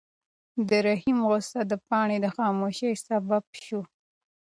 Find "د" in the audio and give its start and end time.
0.67-0.69, 1.71-1.73, 2.21-2.25